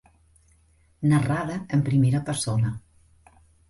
Narrada 1.13 1.59
en 1.79 1.87
primera 1.93 2.25
persona. 2.33 2.77